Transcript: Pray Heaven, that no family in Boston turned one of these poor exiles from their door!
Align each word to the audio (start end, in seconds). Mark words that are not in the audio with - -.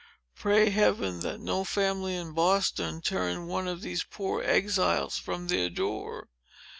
Pray 0.33 0.71
Heaven, 0.71 1.19
that 1.19 1.39
no 1.39 1.63
family 1.63 2.15
in 2.15 2.31
Boston 2.31 3.01
turned 3.01 3.47
one 3.47 3.67
of 3.67 3.81
these 3.81 4.03
poor 4.03 4.41
exiles 4.41 5.19
from 5.19 5.47
their 5.47 5.69
door! 5.69 6.27